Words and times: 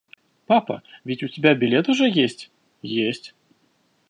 Папа, 0.47 0.81
ведь 1.03 1.21
у 1.21 1.27
тебя 1.27 1.53
билет 1.53 1.87
уже 1.87 2.09
есть?– 2.09 2.49
Есть. 2.81 3.35